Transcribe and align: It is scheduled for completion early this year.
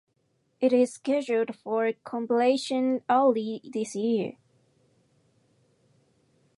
It 0.59 0.73
is 0.73 0.91
scheduled 0.93 1.55
for 1.55 1.93
completion 2.03 3.03
early 3.07 3.61
this 3.71 3.95
year. 3.95 4.33